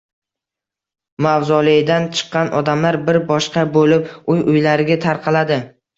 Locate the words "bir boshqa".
3.11-3.67